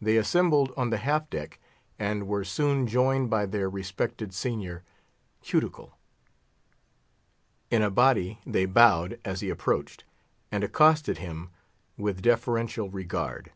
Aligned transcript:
They 0.00 0.16
assembled 0.16 0.72
on 0.76 0.90
the 0.90 0.98
half 0.98 1.28
deck, 1.28 1.58
and 1.98 2.28
were 2.28 2.44
soon 2.44 2.86
joined 2.86 3.30
by 3.30 3.46
their 3.46 3.68
respected 3.68 4.32
senior, 4.32 4.84
Cuticle. 5.42 5.98
In 7.68 7.82
a 7.82 7.90
body 7.90 8.38
they 8.46 8.64
bowed 8.64 9.18
as 9.24 9.40
he 9.40 9.50
approached, 9.50 10.04
and 10.52 10.62
accosted 10.62 11.18
him 11.18 11.50
with 11.98 12.22
deferential 12.22 12.90
regard. 12.90 13.50